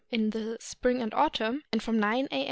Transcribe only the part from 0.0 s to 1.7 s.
in the spring and autumn,